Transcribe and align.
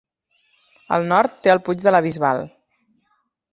Al 0.97 1.05
nord 1.11 1.37
té 1.45 1.53
el 1.55 1.63
puig 1.69 1.85
de 1.85 1.95
la 1.97 2.01
Bisbal. 2.09 2.43